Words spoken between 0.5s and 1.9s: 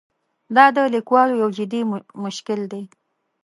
دا د لیکوالو یو جدي